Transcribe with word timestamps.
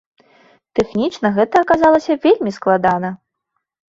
Тэхнічна 0.79 1.31
гэта 1.35 1.55
аказалася 1.65 2.13
вельмі 2.25 2.51
складана. 2.57 3.09